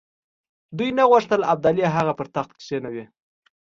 [0.77, 3.05] دوی نه غوښتل ابدالي هغه پر تخت کښېنوي.